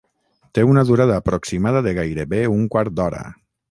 Té 0.57 0.63
una 0.69 0.85
durada 0.91 1.19
aproximada 1.23 1.85
de 1.89 1.97
gairebé 2.01 2.43
un 2.59 2.69
quart 2.77 3.01
d'hora. 3.01 3.27